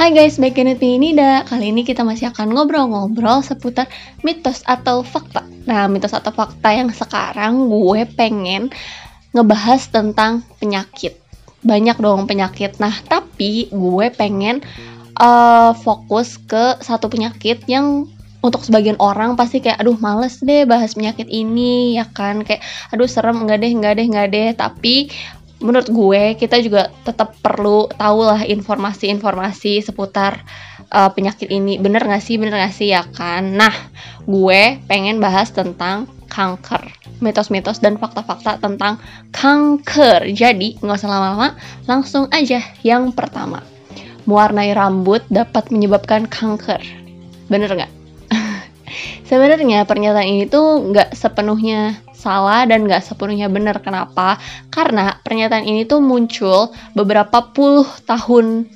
[0.00, 1.44] Hai guys, back in with me Nida.
[1.44, 3.84] Kali ini kita masih akan ngobrol-ngobrol seputar
[4.24, 5.44] mitos atau fakta.
[5.68, 8.72] Nah, mitos atau fakta yang sekarang gue pengen
[9.36, 11.20] ngebahas tentang penyakit.
[11.60, 12.80] Banyak dong penyakit.
[12.80, 14.64] Nah, tapi gue pengen
[15.20, 18.08] uh, fokus ke satu penyakit yang
[18.40, 23.04] untuk sebagian orang pasti kayak aduh males deh bahas penyakit ini ya kan kayak aduh
[23.04, 25.12] serem enggak deh enggak deh enggak deh tapi
[25.60, 30.40] menurut gue kita juga tetap perlu tahu lah informasi-informasi seputar
[30.88, 31.76] uh, penyakit ini.
[31.76, 32.40] Bener gak sih?
[32.40, 32.90] Bener gak sih?
[32.90, 33.56] Ya kan?
[33.56, 33.72] Nah
[34.24, 36.88] gue pengen bahas tentang kanker.
[37.20, 38.96] Mitos-mitos dan fakta-fakta tentang
[39.34, 40.32] kanker.
[40.32, 43.60] Jadi nggak usah lama-lama langsung aja yang pertama.
[44.24, 46.80] Mewarnai rambut dapat menyebabkan kanker.
[47.52, 47.92] Bener nggak?
[49.28, 53.80] Sebenarnya pernyataan ini tuh nggak sepenuhnya salah dan nggak sepenuhnya benar.
[53.80, 54.36] Kenapa?
[54.68, 58.68] Karena pernyataan ini tuh muncul beberapa puluh tahun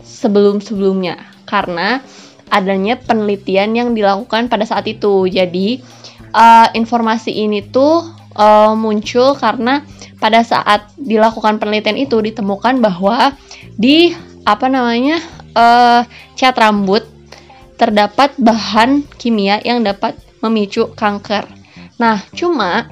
[0.00, 1.20] sebelum-sebelumnya.
[1.44, 2.00] Karena
[2.48, 5.28] adanya penelitian yang dilakukan pada saat itu.
[5.28, 5.84] Jadi
[6.32, 9.84] uh, informasi ini tuh uh, muncul karena
[10.16, 13.36] pada saat dilakukan penelitian itu ditemukan bahwa
[13.76, 14.16] di
[14.48, 15.20] apa namanya
[15.52, 16.02] uh,
[16.34, 17.04] cat rambut
[17.76, 21.57] terdapat bahan kimia yang dapat memicu kanker.
[21.98, 22.86] Nah, cuma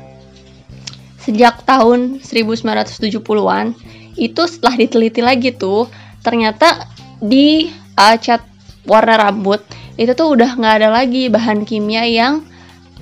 [1.23, 3.75] sejak tahun 1970-an
[4.15, 5.91] itu setelah diteliti lagi tuh
[6.23, 6.87] ternyata
[7.19, 8.43] di uh, cat
[8.87, 9.61] warna rambut
[9.99, 12.47] itu tuh udah nggak ada lagi bahan kimia yang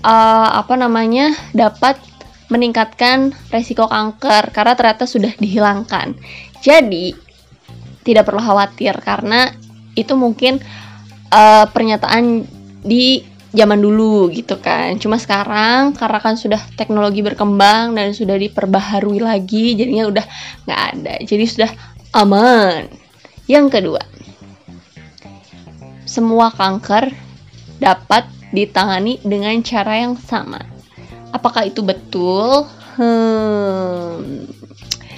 [0.00, 2.00] uh, apa namanya dapat
[2.48, 6.14] meningkatkan resiko kanker karena ternyata sudah dihilangkan.
[6.60, 7.12] Jadi
[8.04, 9.50] tidak perlu khawatir karena
[9.96, 10.60] itu mungkin
[11.32, 12.44] uh, pernyataan
[12.84, 14.98] di zaman dulu gitu kan.
[14.98, 20.26] Cuma sekarang karena kan sudah teknologi berkembang dan sudah diperbaharui lagi, jadinya udah
[20.66, 21.14] nggak ada.
[21.22, 21.70] Jadi sudah
[22.18, 22.90] aman.
[23.46, 24.02] Yang kedua,
[26.04, 27.14] semua kanker
[27.78, 30.58] dapat ditangani dengan cara yang sama.
[31.30, 32.66] Apakah itu betul?
[32.94, 34.46] Hmm.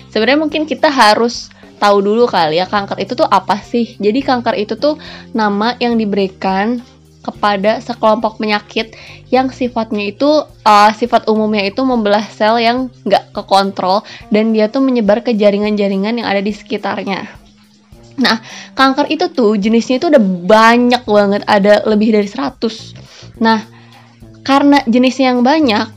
[0.08, 4.00] Sebenarnya mungkin kita harus tahu dulu kali ya kanker itu tuh apa sih.
[4.00, 4.96] Jadi kanker itu tuh
[5.36, 6.80] nama yang diberikan
[7.26, 8.94] kepada sekelompok penyakit
[9.34, 14.86] yang sifatnya itu uh, sifat umumnya itu membelah sel yang nggak kekontrol dan dia tuh
[14.86, 17.26] menyebar ke jaringan-jaringan yang ada di sekitarnya.
[18.16, 18.40] Nah,
[18.72, 22.56] kanker itu tuh jenisnya itu udah banyak banget, ada lebih dari 100.
[23.42, 23.60] Nah,
[24.40, 25.90] karena jenisnya yang banyak,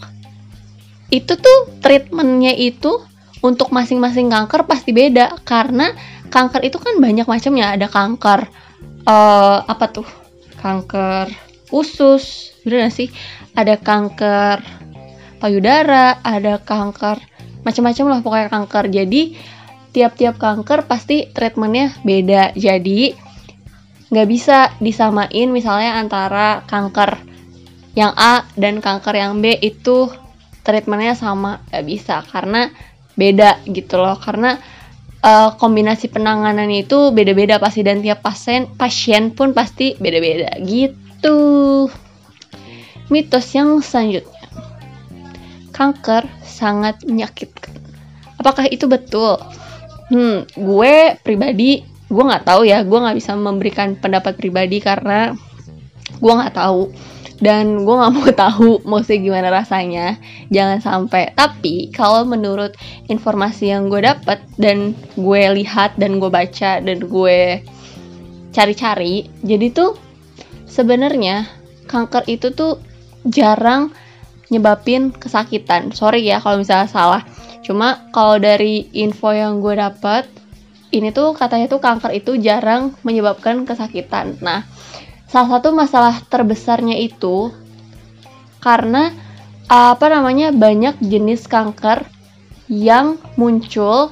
[1.14, 3.08] itu tuh treatmentnya itu
[3.40, 5.96] untuk masing-masing kanker pasti beda karena
[6.28, 8.52] kanker itu kan banyak macamnya ada kanker
[9.08, 10.08] uh, apa tuh
[10.60, 11.32] kanker
[11.72, 13.10] usus bener gak sih?
[13.56, 14.62] Ada kanker
[15.40, 17.18] payudara ada kanker
[17.64, 18.86] macam-macam lah pokoknya kanker.
[18.92, 19.22] Jadi
[19.96, 22.54] tiap-tiap kanker pasti treatmentnya beda.
[22.54, 23.16] Jadi
[24.10, 27.22] nggak bisa disamain misalnya antara kanker
[27.94, 30.10] yang A dan kanker yang B itu
[30.64, 31.64] treatmentnya sama.
[31.70, 32.70] Nggak bisa karena
[33.18, 34.18] beda gitu loh.
[34.18, 34.58] Karena
[35.24, 41.88] uh, kombinasi penanganannya itu beda-beda pasti dan tiap pasien pasien pun pasti beda-beda gitu.
[43.10, 44.38] Mitos yang selanjutnya.
[45.74, 47.74] Kanker sangat menyakitkan.
[48.38, 49.40] Apakah itu betul?
[50.10, 52.84] Hmm gue pribadi gue nggak tahu ya.
[52.86, 55.34] Gue nggak bisa memberikan pendapat pribadi karena
[56.20, 56.92] gue nggak tahu
[57.40, 60.20] dan gue nggak mau tahu mesti gimana rasanya.
[60.52, 61.32] Jangan sampai.
[61.36, 62.76] Tapi kalau menurut
[63.08, 67.64] informasi yang gue dapat dan gue lihat dan gue baca dan gue
[68.50, 69.94] cari-cari jadi tuh
[70.66, 71.46] sebenarnya
[71.86, 72.82] kanker itu tuh
[73.24, 73.96] jarang
[74.52, 75.96] nyebabin kesakitan.
[75.96, 77.24] Sorry ya kalau misalnya salah.
[77.64, 80.28] Cuma kalau dari info yang gue dapat
[80.90, 84.42] ini tuh katanya tuh kanker itu jarang menyebabkan kesakitan.
[84.42, 84.66] Nah
[85.30, 87.54] salah satu masalah terbesarnya itu
[88.60, 89.14] karena
[89.70, 92.02] apa namanya banyak jenis kanker
[92.70, 94.10] yang muncul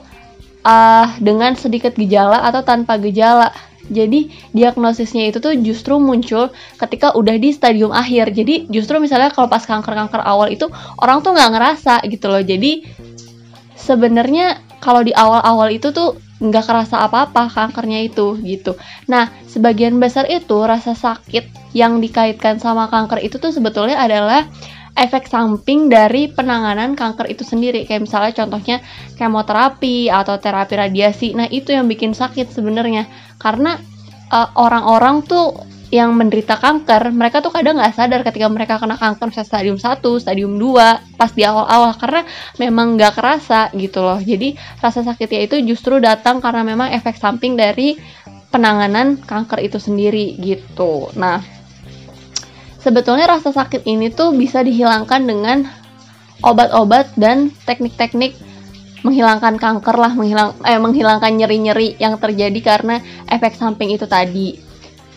[0.62, 3.50] uh, dengan sedikit gejala atau tanpa gejala.
[3.88, 8.36] Jadi diagnosisnya itu tuh justru muncul ketika udah di stadium akhir.
[8.36, 10.68] Jadi justru misalnya kalau pas kanker-kanker awal itu
[11.00, 12.44] orang tuh nggak ngerasa gitu loh.
[12.44, 12.84] Jadi
[13.80, 18.78] sebenarnya kalau di awal-awal itu tuh nggak kerasa apa-apa kankernya itu gitu.
[19.10, 24.46] Nah, sebagian besar itu rasa sakit yang dikaitkan sama kanker itu tuh sebetulnya adalah
[24.98, 27.86] efek samping dari penanganan kanker itu sendiri.
[27.86, 28.78] Kayak misalnya contohnya
[29.18, 31.38] kemoterapi atau terapi radiasi.
[31.38, 33.06] Nah, itu yang bikin sakit sebenarnya.
[33.38, 33.78] Karena
[34.34, 35.46] eh, orang-orang uh, tuh
[35.88, 40.04] yang menderita kanker, mereka tuh kadang nggak sadar ketika mereka kena kanker misalnya stadium 1,
[40.20, 42.22] stadium 2, pas di awal-awal karena
[42.60, 44.20] memang nggak kerasa gitu loh.
[44.20, 47.96] Jadi rasa sakitnya itu justru datang karena memang efek samping dari
[48.52, 51.08] penanganan kanker itu sendiri gitu.
[51.16, 51.40] Nah,
[52.84, 55.68] sebetulnya rasa sakit ini tuh bisa dihilangkan dengan
[56.44, 58.36] obat-obat dan teknik-teknik
[59.08, 63.00] menghilangkan kanker lah, menghilang eh menghilangkan nyeri-nyeri yang terjadi karena
[63.32, 64.60] efek samping itu tadi.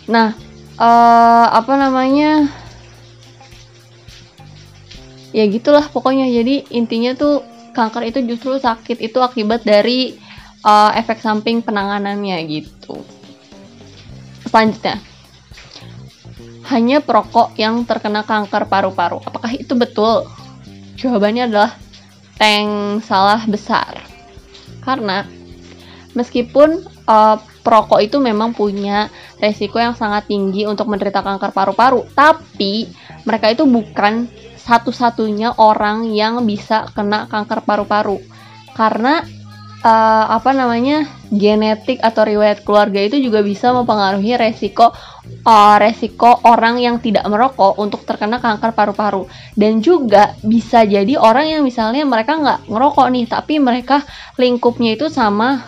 [0.06, 0.49] Nah,
[0.80, 2.48] uh, apa namanya?
[5.30, 6.26] Ya gitulah pokoknya.
[6.26, 7.44] Jadi intinya tuh
[7.76, 10.18] kanker itu justru sakit itu akibat dari
[10.64, 12.98] uh, efek samping penanganannya gitu.
[14.50, 14.98] Selanjutnya,
[16.66, 19.22] hanya perokok yang terkena kanker paru-paru.
[19.22, 20.26] Apakah itu betul?
[20.98, 21.78] Jawabannya adalah
[22.34, 24.02] tank salah besar.
[24.82, 25.22] Karena
[26.18, 29.06] meskipun uh, perokok itu memang punya
[29.40, 32.86] resiko yang sangat tinggi untuk menderita kanker paru-paru, tapi
[33.24, 34.28] mereka itu bukan
[34.60, 38.20] satu-satunya orang yang bisa kena kanker paru-paru.
[38.76, 39.24] Karena
[39.84, 44.92] uh, apa namanya genetik atau riwayat keluarga itu juga bisa mempengaruhi resiko
[45.46, 49.26] uh, resiko orang yang tidak merokok untuk terkena kanker paru-paru
[49.56, 54.02] dan juga bisa jadi orang yang misalnya mereka nggak ngerokok nih tapi mereka
[54.36, 55.64] lingkupnya itu sama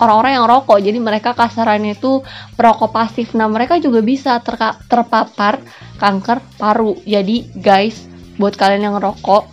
[0.00, 0.78] orang-orang yang rokok.
[0.80, 2.20] Jadi mereka kasarannya itu
[2.56, 3.32] perokok pasif.
[3.32, 4.40] Nah mereka juga bisa
[4.88, 5.60] terpapar
[5.96, 6.96] kanker paru.
[7.04, 8.04] Jadi guys
[8.36, 9.48] buat kalian yang ngerokok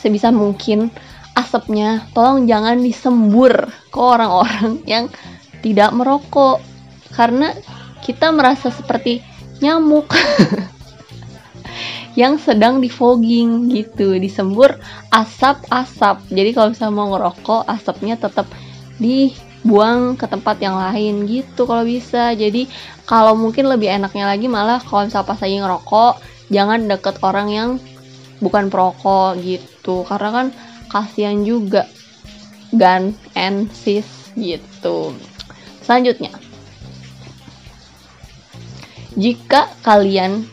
[0.00, 0.88] sebisa mungkin
[1.36, 5.12] asapnya tolong jangan disembur ke orang-orang yang
[5.60, 6.64] tidak merokok.
[7.12, 7.50] Karena
[8.04, 9.20] kita merasa seperti
[9.58, 10.06] nyamuk
[12.20, 14.16] yang sedang di fogging gitu.
[14.16, 14.78] Disembur
[15.12, 16.30] asap-asap.
[16.30, 18.46] Jadi kalau misalnya mau ngerokok asapnya tetap
[19.58, 22.32] dibuang ke tempat yang lain gitu kalau bisa.
[22.32, 22.70] Jadi
[23.04, 26.14] kalau mungkin lebih enaknya lagi malah kalau misalnya pas lagi ngerokok
[26.48, 27.70] jangan deket orang yang
[28.38, 30.06] bukan perokok gitu.
[30.06, 30.46] Karena kan
[30.88, 31.84] kasihan juga.
[32.68, 35.16] Gun and Sis gitu.
[35.80, 36.36] Selanjutnya.
[39.16, 40.44] Jika kalian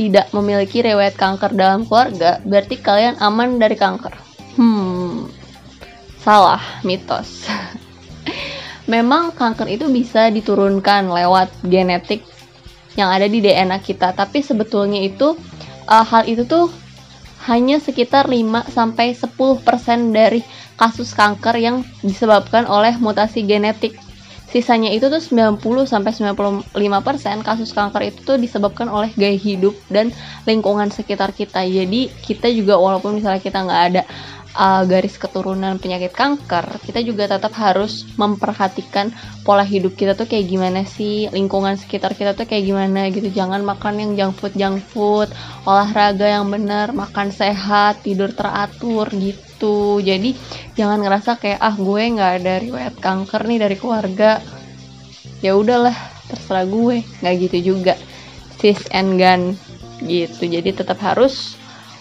[0.00, 4.16] tidak memiliki riwayat kanker dalam keluarga, berarti kalian aman dari kanker.
[4.56, 5.28] Hmm,
[6.24, 7.46] salah, mitos.
[8.88, 12.24] Memang kanker itu bisa diturunkan lewat genetik
[12.96, 15.36] yang ada di DNA kita, tapi sebetulnya itu
[15.86, 16.72] uh, hal itu tuh
[17.46, 20.40] hanya sekitar 5 sampai 10% dari
[20.74, 23.96] kasus kanker yang disebabkan oleh mutasi genetik.
[24.48, 26.72] Sisanya itu tuh 90 sampai 95%
[27.44, 30.08] kasus kanker itu tuh disebabkan oleh gaya hidup dan
[30.48, 31.68] lingkungan sekitar kita.
[31.68, 34.02] Jadi kita juga walaupun misalnya kita nggak ada
[34.54, 39.12] uh, garis keturunan penyakit kanker, kita juga tetap harus memperhatikan
[39.44, 43.28] pola hidup kita tuh kayak gimana sih, lingkungan sekitar kita tuh kayak gimana gitu.
[43.28, 45.28] Jangan makan yang junk food, junk food,
[45.68, 49.98] olahraga yang benar, makan sehat, tidur teratur gitu.
[49.98, 50.38] Jadi
[50.78, 54.38] jangan ngerasa kayak ah gue nggak ada riwayat kanker nih dari keluarga.
[55.42, 55.94] Ya udahlah,
[56.30, 57.94] terserah gue, nggak gitu juga.
[58.58, 59.54] Sis and gun
[60.02, 60.46] gitu.
[60.46, 61.57] Jadi tetap harus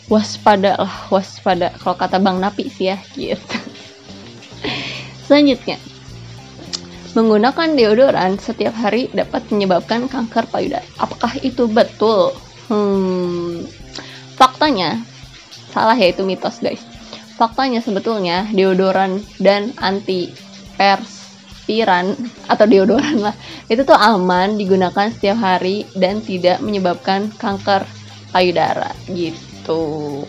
[0.07, 1.71] waspada lah waspada.
[1.79, 3.55] Kalau kata Bang Napi sih ya gitu.
[5.27, 5.77] Selanjutnya
[7.15, 10.85] menggunakan deodoran setiap hari dapat menyebabkan kanker payudara.
[11.01, 12.35] Apakah itu betul?
[12.67, 13.63] Hmm
[14.37, 15.01] faktanya
[15.73, 16.83] salah ya itu mitos guys.
[17.35, 20.33] Faktanya sebetulnya deodoran dan anti
[20.77, 22.13] perspiran
[22.49, 23.35] atau deodoran lah
[23.69, 27.85] itu tuh aman digunakan setiap hari dan tidak menyebabkan kanker
[28.33, 30.23] payudara gitu gitu.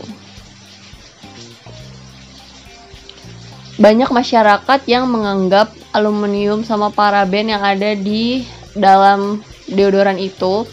[3.79, 8.43] Banyak masyarakat yang menganggap aluminium sama paraben yang ada di
[8.75, 9.39] dalam
[9.71, 10.67] deodoran itu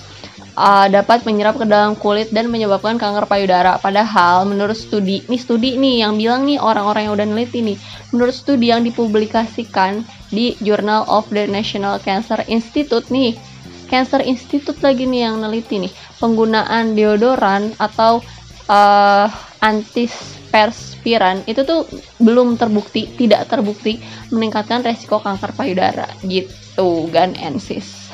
[0.58, 3.78] uh, dapat menyerap ke dalam kulit dan menyebabkan kanker payudara.
[3.78, 7.78] Padahal menurut studi, nih studi nih yang bilang nih orang-orang yang udah neliti nih,
[8.10, 10.02] menurut studi yang dipublikasikan
[10.34, 13.38] di Journal of the National Cancer Institute nih,
[13.86, 18.26] Cancer Institute lagi nih yang neliti nih, penggunaan deodoran atau
[18.70, 19.28] uh,
[19.62, 21.90] antiperspiran itu tuh
[22.22, 28.14] belum terbukti, tidak terbukti meningkatkan resiko kanker payudara gitu, gan ensis.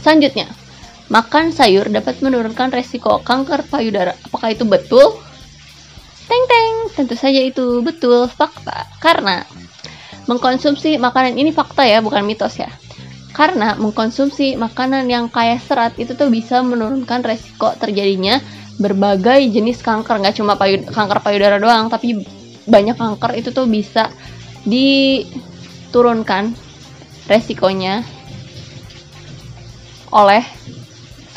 [0.00, 0.48] Selanjutnya,
[1.12, 4.16] makan sayur dapat menurunkan resiko kanker payudara.
[4.26, 5.12] Apakah itu betul?
[6.30, 8.86] Teng teng, tentu saja itu betul fakta.
[9.02, 9.42] Karena
[10.30, 12.70] mengkonsumsi makanan ini fakta ya, bukan mitos ya.
[13.30, 18.42] Karena mengkonsumsi makanan yang kaya serat itu tuh bisa menurunkan resiko terjadinya
[18.82, 20.18] berbagai jenis kanker.
[20.18, 22.26] Nggak cuma payu, kanker payudara doang tapi
[22.66, 24.10] banyak kanker itu tuh bisa
[24.66, 26.52] diturunkan
[27.30, 28.02] resikonya
[30.10, 30.42] oleh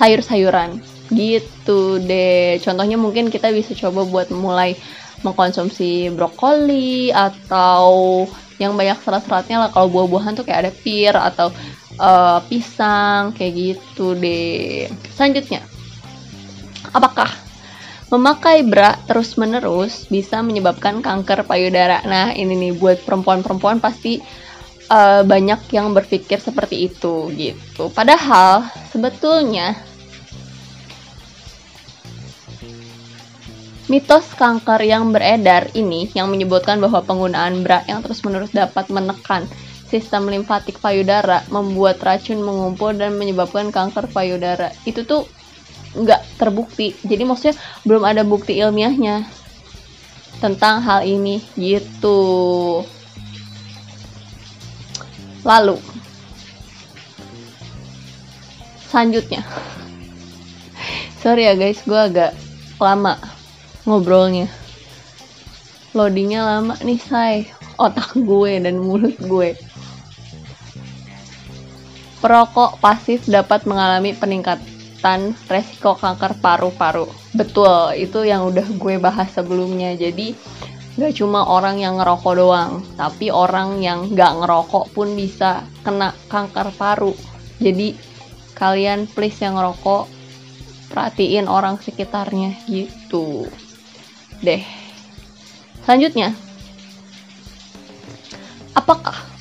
[0.01, 0.81] sayur-sayuran.
[1.13, 2.57] Gitu deh.
[2.57, 4.73] Contohnya mungkin kita bisa coba buat mulai
[5.21, 8.25] mengkonsumsi brokoli atau
[8.57, 9.69] yang banyak serat-seratnya lah.
[9.69, 11.53] Kalau buah-buahan tuh kayak ada pir atau
[11.99, 14.89] uh, pisang kayak gitu deh.
[15.13, 15.65] Selanjutnya
[16.93, 17.29] apakah
[18.13, 22.05] memakai bra terus-menerus bisa menyebabkan kanker payudara?
[22.05, 24.21] Nah ini nih buat perempuan-perempuan pasti
[24.93, 27.89] uh, banyak yang berpikir seperti itu gitu.
[27.89, 29.75] Padahal sebetulnya
[33.91, 39.43] Mitos kanker yang beredar ini yang menyebutkan bahwa penggunaan bra yang terus-menerus dapat menekan
[39.93, 44.73] sistem limfatik payudara, membuat racun mengumpul dan menyebabkan kanker payudara.
[44.89, 45.29] Itu tuh
[45.93, 46.97] nggak terbukti.
[47.05, 47.53] Jadi maksudnya
[47.85, 49.29] belum ada bukti ilmiahnya
[50.41, 52.81] tentang hal ini gitu.
[55.45, 55.77] Lalu
[58.89, 59.45] selanjutnya,
[61.21, 62.33] sorry ya guys, gue agak
[62.81, 63.21] lama
[63.85, 64.49] ngobrolnya
[65.93, 67.45] loadingnya lama nih say
[67.77, 69.53] otak gue dan mulut gue
[72.23, 77.11] perokok pasif dapat mengalami peningkatan resiko kanker paru-paru.
[77.35, 79.91] Betul itu yang udah gue bahas sebelumnya.
[79.99, 80.31] Jadi
[80.95, 86.71] gak cuma orang yang ngerokok doang tapi orang yang gak ngerokok pun bisa kena kanker
[86.79, 87.11] paru.
[87.59, 87.99] Jadi
[88.55, 90.07] kalian please yang ngerokok
[90.95, 93.51] perhatiin orang sekitarnya gitu.
[94.39, 94.63] Deh.
[95.83, 96.31] Selanjutnya,
[98.71, 99.32] apakah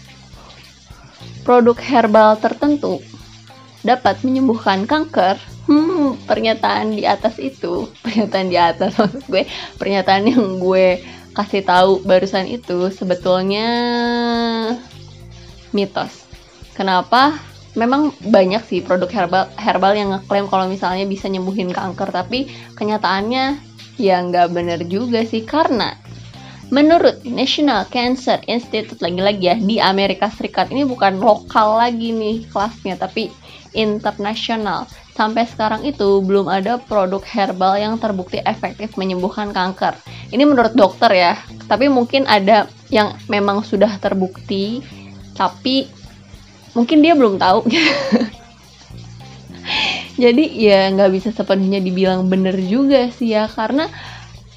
[1.42, 3.02] produk herbal tertentu
[3.82, 5.38] dapat menyembuhkan kanker?
[5.66, 9.46] Hmm, pernyataan di atas itu, pernyataan di atas maksud gue,
[9.78, 13.68] pernyataan yang gue kasih tahu barusan itu sebetulnya
[15.70, 16.26] mitos.
[16.74, 17.38] Kenapa?
[17.72, 23.56] Memang banyak sih produk herbal herbal yang ngeklaim kalau misalnya bisa nyembuhin kanker, tapi kenyataannya
[23.96, 25.96] ya nggak bener juga sih karena
[26.72, 32.96] Menurut National Cancer Institute lagi-lagi ya di Amerika Serikat ini bukan lokal lagi nih kelasnya
[32.96, 33.28] tapi
[33.76, 34.88] internasional.
[35.12, 40.00] Sampai sekarang itu belum ada produk herbal yang terbukti efektif menyembuhkan kanker.
[40.32, 41.36] Ini menurut dokter ya,
[41.68, 44.80] tapi mungkin ada yang memang sudah terbukti
[45.36, 45.92] tapi
[46.72, 47.68] mungkin dia belum tahu.
[50.22, 53.92] jadi ya nggak bisa sepenuhnya dibilang bener juga sih ya karena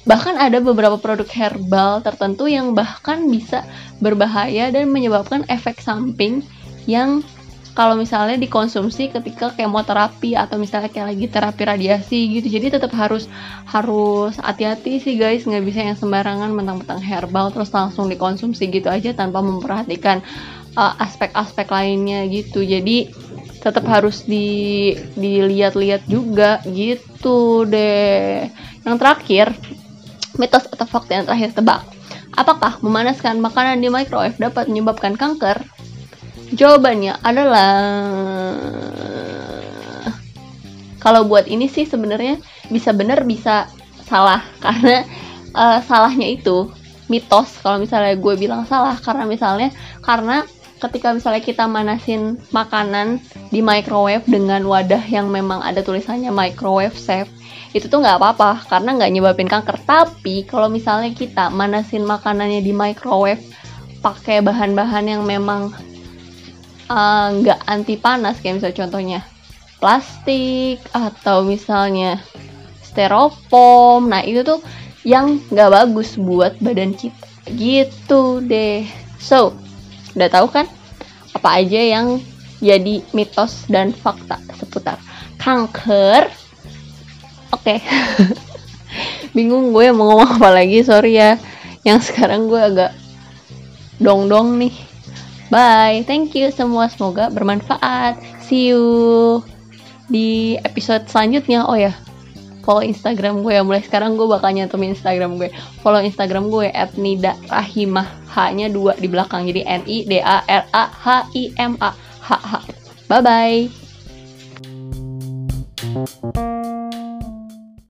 [0.06, 3.66] bahkan ada beberapa produk herbal tertentu yang bahkan bisa
[3.98, 6.46] berbahaya dan menyebabkan efek samping
[6.86, 7.26] yang
[7.76, 12.48] kalau misalnya dikonsumsi ketika kemoterapi atau misalnya kayak lagi terapi radiasi gitu.
[12.48, 13.28] Jadi tetap harus
[13.68, 15.44] harus hati-hati sih guys.
[15.44, 20.24] Nggak bisa yang sembarangan mentang-mentang herbal terus langsung dikonsumsi gitu aja tanpa memperhatikan
[20.72, 22.64] uh, aspek-aspek uh, lainnya gitu.
[22.64, 23.12] Jadi
[23.60, 28.48] tetap harus di dilihat-lihat juga gitu deh.
[28.88, 29.46] Yang terakhir,
[30.36, 31.82] mitos atau fakta yang terakhir tebak.
[32.36, 35.64] Apakah memanaskan makanan di microwave dapat menyebabkan kanker?
[36.54, 37.72] Jawabannya adalah
[41.00, 42.38] kalau buat ini sih sebenarnya
[42.70, 43.70] bisa benar bisa
[44.06, 45.06] salah karena
[45.54, 46.70] uh, salahnya itu
[47.06, 49.70] mitos kalau misalnya gue bilang salah karena misalnya
[50.02, 50.42] karena
[50.82, 57.30] ketika misalnya kita manasin makanan di microwave dengan wadah yang memang ada tulisannya microwave safe
[57.72, 59.78] itu tuh nggak apa-apa karena nggak nyebabin kanker.
[59.82, 63.42] Tapi kalau misalnya kita manasin makanannya di microwave
[64.02, 65.74] pakai bahan-bahan yang memang
[66.90, 69.20] uh, nggak uh, anti panas kayak misalnya contohnya
[69.82, 72.22] plastik atau misalnya
[72.80, 74.62] styrofoam nah itu tuh
[75.02, 77.26] yang nggak bagus buat badan kita.
[77.46, 78.86] Gitu deh.
[79.16, 79.66] So
[80.16, 80.64] Udah tahu kan
[81.36, 82.24] apa aja yang
[82.64, 84.96] jadi mitos dan fakta seputar
[85.36, 86.32] kanker?
[87.54, 87.76] Oke.
[87.76, 87.78] Okay.
[89.36, 91.36] Bingung gue mau ngomong apa lagi, sorry ya.
[91.84, 92.92] Yang sekarang gue agak
[94.00, 94.74] dong-dong nih.
[95.52, 96.02] Bye.
[96.08, 96.90] Thank you semua.
[96.90, 98.18] Semoga bermanfaat.
[98.42, 98.82] See you
[100.10, 101.66] di episode selanjutnya.
[101.66, 101.94] Oh ya,
[102.66, 105.54] follow Instagram gue ya mulai sekarang gue bakal nyantumin Instagram gue
[105.86, 109.46] follow Instagram gue at Nida Rahimah H-nya dua di belakang.
[109.46, 110.18] Jadi N I D